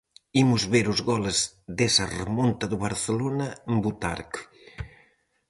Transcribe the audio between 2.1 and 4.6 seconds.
remonta do Barcelona en Butarque.